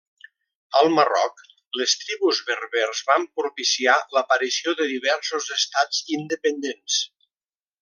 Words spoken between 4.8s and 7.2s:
de diversos estats independents.